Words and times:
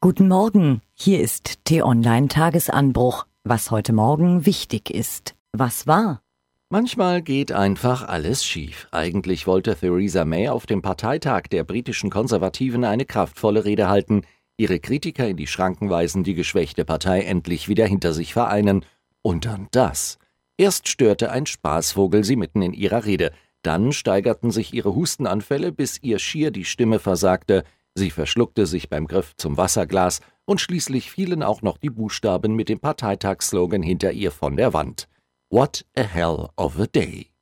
Guten 0.00 0.28
Morgen, 0.28 0.80
hier 0.94 1.20
ist 1.20 1.64
T-Online 1.64 2.28
Tagesanbruch. 2.28 3.26
Was 3.42 3.72
heute 3.72 3.92
Morgen 3.92 4.46
wichtig 4.46 4.90
ist. 4.90 5.34
Was 5.50 5.88
war? 5.88 6.22
Manchmal 6.70 7.20
geht 7.20 7.50
einfach 7.50 8.06
alles 8.06 8.44
schief. 8.44 8.86
Eigentlich 8.92 9.48
wollte 9.48 9.74
Theresa 9.74 10.24
May 10.24 10.50
auf 10.50 10.66
dem 10.66 10.82
Parteitag 10.82 11.48
der 11.50 11.64
britischen 11.64 12.10
Konservativen 12.10 12.84
eine 12.84 13.06
kraftvolle 13.06 13.64
Rede 13.64 13.88
halten, 13.88 14.22
ihre 14.56 14.78
Kritiker 14.78 15.26
in 15.26 15.36
die 15.36 15.48
Schranken 15.48 15.90
weisen, 15.90 16.22
die 16.22 16.34
geschwächte 16.34 16.84
Partei 16.84 17.22
endlich 17.22 17.66
wieder 17.68 17.86
hinter 17.86 18.12
sich 18.12 18.32
vereinen. 18.32 18.84
Und 19.22 19.46
dann 19.46 19.66
das. 19.72 20.18
Erst 20.56 20.86
störte 20.86 21.32
ein 21.32 21.46
Spaßvogel 21.46 22.22
sie 22.22 22.36
mitten 22.36 22.62
in 22.62 22.72
ihrer 22.72 23.04
Rede, 23.04 23.32
dann 23.62 23.90
steigerten 23.90 24.52
sich 24.52 24.72
ihre 24.72 24.94
Hustenanfälle, 24.94 25.72
bis 25.72 26.00
ihr 26.00 26.20
schier 26.20 26.52
die 26.52 26.64
Stimme 26.64 27.00
versagte, 27.00 27.64
Sie 27.98 28.10
verschluckte 28.12 28.64
sich 28.66 28.88
beim 28.88 29.08
Griff 29.08 29.34
zum 29.36 29.56
Wasserglas 29.56 30.20
und 30.44 30.60
schließlich 30.60 31.10
fielen 31.10 31.42
auch 31.42 31.62
noch 31.62 31.78
die 31.78 31.90
Buchstaben 31.90 32.54
mit 32.54 32.68
dem 32.68 32.78
Parteitagsslogan 32.78 33.82
hinter 33.82 34.12
ihr 34.12 34.30
von 34.30 34.56
der 34.56 34.72
Wand. 34.72 35.08
What 35.50 35.84
a 35.98 36.02
hell 36.02 36.48
of 36.56 36.78
a 36.78 36.86
day. 36.86 37.32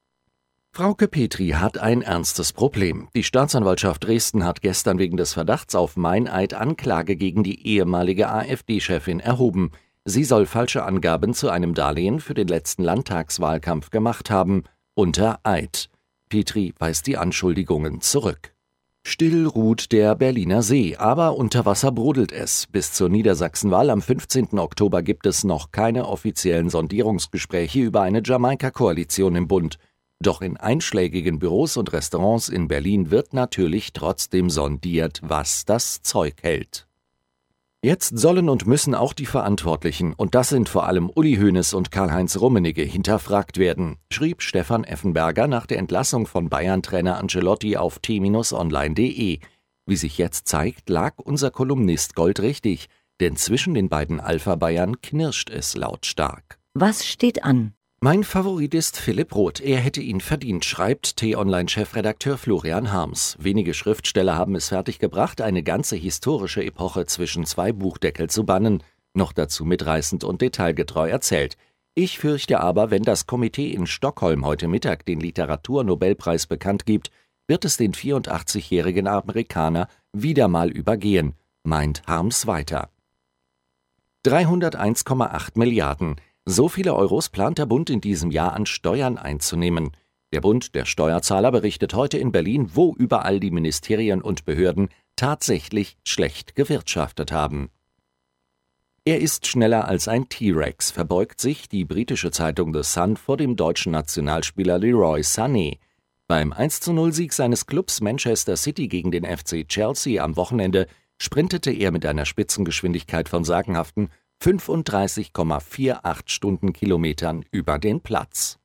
Frauke 0.73 1.09
Petri 1.09 1.51
hat 1.51 1.77
ein 1.77 2.01
ernstes 2.01 2.55
Problem. 2.55 3.09
Die 3.15 3.23
Staatsanwaltschaft 3.23 4.05
Dresden 4.05 4.47
hat 4.47 4.63
gestern 4.63 4.99
wegen 4.99 5.19
des 5.19 5.35
Verdachts 5.35 5.75
auf 5.75 5.99
Meineid 5.99 6.55
Anklage 6.55 7.16
gegen 7.16 7.45
die 7.45 7.66
ehemalige 7.66 8.30
AfD-Chefin 8.30 9.21
erhoben. 9.21 9.73
Sie 10.07 10.25
soll 10.25 10.47
falsche 10.47 10.85
Angaben 10.85 11.35
zu 11.35 11.51
einem 11.51 11.75
Darlehen 11.75 12.19
für 12.19 12.33
den 12.33 12.49
letzten 12.49 12.83
Landtagswahlkampf 12.83 13.91
gemacht 13.91 14.30
haben, 14.30 14.65
unter 14.95 15.38
Eid. 15.43 15.91
Petri 16.30 16.73
weist 16.79 17.07
die 17.07 17.19
Anschuldigungen 17.19 18.01
zurück. 18.01 18.55
Still 19.09 19.46
ruht 19.46 19.92
der 19.92 20.16
Berliner 20.16 20.62
See, 20.62 20.96
aber 20.96 21.37
unter 21.37 21.65
Wasser 21.65 21.92
brodelt 21.92 22.33
es. 22.33 22.66
Bis 22.66 22.92
zur 22.92 23.09
Niedersachsenwahl 23.09 23.88
am 23.91 24.02
15. 24.02 24.59
Oktober 24.59 25.01
gibt 25.01 25.27
es 25.27 25.45
noch 25.45 25.70
keine 25.70 26.09
offiziellen 26.09 26.71
Sondierungsgespräche 26.71 27.79
über 27.79 28.02
eine 28.02 28.21
Jamaika-Koalition 28.24 29.37
im 29.37 29.46
Bund. 29.46 29.79
Doch 30.18 30.43
in 30.43 30.57
einschlägigen 30.57 31.38
Büros 31.38 31.76
und 31.76 31.93
Restaurants 31.93 32.48
in 32.48 32.66
Berlin 32.66 33.13
wird 33.13 33.32
natürlich 33.32 33.93
trotzdem 33.93 34.51
sondiert, 34.51 35.20
was 35.23 35.65
das 35.65 36.02
Zeug 36.02 36.43
hält. 36.43 36.88
Jetzt 37.87 38.18
sollen 38.18 38.48
und 38.48 38.66
müssen 38.66 38.96
auch 38.96 39.12
die 39.12 39.26
Verantwortlichen, 39.26 40.12
und 40.12 40.34
das 40.34 40.48
sind 40.48 40.68
vor 40.68 40.88
allem 40.88 41.09
Uli 41.09 41.37
Hoeneß 41.37 41.73
und 41.73 41.92
Karl-Heinz 41.92 42.37
Rummenigge, 42.37 42.82
hinterfragt 42.82 43.59
werden, 43.59 43.98
schrieb 44.12 44.42
Stefan 44.42 44.82
Effenberger 44.82 45.46
nach 45.46 45.66
der 45.66 45.79
Entlassung 45.79 46.26
von 46.26 46.48
Bayern-Trainer 46.48 47.16
Ancelotti 47.16 47.76
auf 47.76 48.01
t-online.de. 48.01 49.38
Wie 49.87 49.96
sich 49.96 50.18
jetzt 50.18 50.48
zeigt, 50.48 50.88
lag 50.90 51.18
unser 51.18 51.52
Kolumnist 51.52 52.16
goldrichtig, 52.16 52.88
denn 53.20 53.37
zwischen 53.37 53.74
den 53.74 53.88
beiden 53.88 54.18
Alpha-Bayern 54.18 55.01
knirscht 55.01 55.48
es 55.48 55.76
lautstark. 55.76 56.59
Was 56.74 57.07
steht 57.07 57.45
an? 57.45 57.76
Mein 58.01 58.25
Favorit 58.25 58.75
ist 58.75 58.99
Philipp 58.99 59.35
Roth. 59.35 59.61
Er 59.61 59.79
hätte 59.79 60.02
ihn 60.02 60.21
verdient, 60.21 60.66
schreibt 60.66 61.16
T-Online-Chefredakteur 61.16 62.37
Florian 62.37 62.93
Harms. 62.93 63.37
Wenige 63.41 63.73
Schriftsteller 63.73 64.37
haben 64.37 64.55
es 64.55 64.69
fertiggebracht, 64.69 65.41
eine 65.41 65.62
ganze 65.62 65.97
historische 65.97 66.62
Epoche 66.62 67.06
zwischen 67.06 67.47
zwei 67.47 67.72
Buchdeckel 67.72 68.28
zu 68.28 68.44
bannen. 68.44 68.83
Noch 69.15 69.33
dazu 69.33 69.65
mitreißend 69.65 70.25
und 70.25 70.43
detailgetreu 70.43 71.09
erzählt. 71.09 71.56
Ich 71.94 72.19
fürchte 72.19 72.61
aber, 72.61 72.91
wenn 72.91 73.03
das 73.03 73.27
Komitee 73.27 73.71
in 73.71 73.87
Stockholm 73.87 74.44
heute 74.44 74.69
Mittag 74.69 75.06
den 75.06 75.19
Literaturnobelpreis 75.19 76.47
bekannt 76.47 76.84
gibt, 76.84 77.10
wird 77.49 77.65
es 77.65 77.78
den 77.78 77.94
84-jährigen 77.94 79.06
Amerikaner 79.06 79.88
wieder 80.12 80.49
mal 80.49 80.71
übergehen, 80.71 81.33
meint 81.62 82.03
Harms 82.06 82.47
weiter. 82.47 82.91
301,8 84.27 85.53
Milliarden. 85.55 86.16
So 86.49 86.69
viele 86.69 86.94
Euros 86.94 87.28
plant 87.28 87.59
der 87.59 87.66
Bund 87.66 87.91
in 87.91 88.00
diesem 88.00 88.31
Jahr 88.31 88.53
an 88.53 88.66
Steuern 88.66 89.19
einzunehmen. 89.19 89.91
Der 90.32 90.41
Bund 90.41 90.76
der 90.76 90.84
Steuerzahler 90.84 91.50
berichtet 91.50 91.93
heute 91.93 92.19
in 92.19 92.31
Berlin, 92.31 92.70
wo 92.72 92.94
überall 92.97 93.41
die 93.41 93.50
Ministerien 93.50 94.22
und 94.22 94.44
Behörden 94.44 94.88
tatsächlich 95.16 95.97
schlecht 96.04 96.54
gewirtschaftet 96.54 97.32
haben. 97.32 97.70
Er 99.04 99.20
ist 99.20 99.48
schneller 99.48 99.88
als 99.88 100.06
ein 100.06 100.28
T-Rex, 100.28 100.93
verbeugt 100.93 101.41
sich 101.41 101.69
die 101.69 101.84
britische 101.84 102.31
Zeitung 102.31 102.72
The 102.72 102.84
Sun 102.84 103.16
vor 103.16 103.37
dem 103.37 103.56
deutschen 103.56 103.91
Nationalspieler 103.91 104.78
Leroy 104.78 105.22
Sané. 105.22 105.78
Beim 106.28 106.53
1-0 106.53 107.12
Sieg 107.12 107.32
seines 107.32 107.66
Clubs 107.66 108.00
Manchester 108.00 108.56
City 108.56 108.87
gegen 108.87 109.10
den 109.10 109.25
FC 109.25 109.66
Chelsea 109.69 110.22
am 110.22 110.37
Wochenende 110.37 110.87
sprintete 111.19 111.72
er 111.72 111.91
mit 111.91 112.06
einer 112.06 112.25
Spitzengeschwindigkeit 112.25 113.28
von 113.28 113.43
sagenhaften 113.43 114.10
35,48 114.42 116.22
Stundenkilometern 116.26 117.44
über 117.50 117.78
den 117.78 118.00
Platz. 118.00 118.58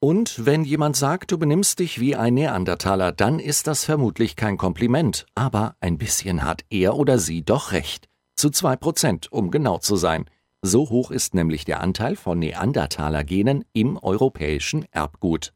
Und 0.00 0.44
wenn 0.44 0.64
jemand 0.64 0.96
sagt, 0.96 1.32
du 1.32 1.38
benimmst 1.38 1.78
dich 1.78 1.98
wie 1.98 2.14
ein 2.14 2.34
Neandertaler, 2.34 3.10
dann 3.10 3.38
ist 3.38 3.66
das 3.66 3.86
vermutlich 3.86 4.36
kein 4.36 4.58
Kompliment, 4.58 5.24
aber 5.34 5.76
ein 5.80 5.96
bisschen 5.96 6.44
hat 6.44 6.62
er 6.68 6.96
oder 6.96 7.18
sie 7.18 7.42
doch 7.42 7.72
recht. 7.72 8.08
Zu 8.36 8.50
zwei 8.50 8.76
Prozent, 8.76 9.32
um 9.32 9.50
genau 9.50 9.78
zu 9.78 9.96
sein. 9.96 10.26
So 10.60 10.90
hoch 10.90 11.10
ist 11.10 11.34
nämlich 11.34 11.64
der 11.64 11.80
Anteil 11.80 12.16
von 12.16 12.38
Neandertaler-Genen 12.38 13.64
im 13.72 13.96
europäischen 13.96 14.84
Erbgut. 14.90 15.54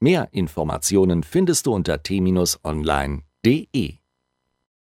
Mehr 0.00 0.28
Informationen 0.30 1.24
findest 1.24 1.66
du 1.66 1.74
unter 1.74 2.02
t-online.de. 2.02 3.94